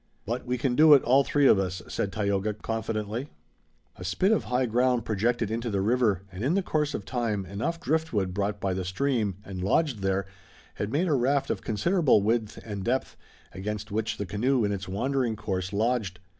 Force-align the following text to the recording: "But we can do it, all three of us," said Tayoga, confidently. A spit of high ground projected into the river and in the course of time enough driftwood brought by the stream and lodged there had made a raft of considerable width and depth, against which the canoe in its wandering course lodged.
"But 0.25 0.47
we 0.47 0.57
can 0.57 0.75
do 0.75 0.95
it, 0.95 1.03
all 1.03 1.23
three 1.23 1.45
of 1.45 1.59
us," 1.59 1.83
said 1.87 2.11
Tayoga, 2.11 2.55
confidently. 2.55 3.29
A 3.97 4.03
spit 4.03 4.31
of 4.31 4.45
high 4.45 4.65
ground 4.65 5.05
projected 5.05 5.51
into 5.51 5.69
the 5.69 5.79
river 5.79 6.23
and 6.31 6.43
in 6.43 6.55
the 6.55 6.63
course 6.63 6.95
of 6.95 7.05
time 7.05 7.45
enough 7.45 7.79
driftwood 7.79 8.33
brought 8.33 8.59
by 8.59 8.73
the 8.73 8.83
stream 8.83 9.35
and 9.45 9.63
lodged 9.63 9.99
there 9.99 10.25
had 10.73 10.91
made 10.91 11.07
a 11.07 11.13
raft 11.13 11.51
of 11.51 11.61
considerable 11.61 12.23
width 12.23 12.57
and 12.65 12.83
depth, 12.83 13.15
against 13.53 13.91
which 13.91 14.17
the 14.17 14.25
canoe 14.25 14.63
in 14.65 14.71
its 14.71 14.87
wandering 14.87 15.35
course 15.35 15.71
lodged. 15.71 16.17